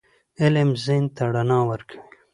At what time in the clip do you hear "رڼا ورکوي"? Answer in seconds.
1.35-1.99